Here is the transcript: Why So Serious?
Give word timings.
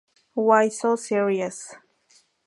Why 0.33 0.69
So 0.69 0.95
Serious? 0.95 1.75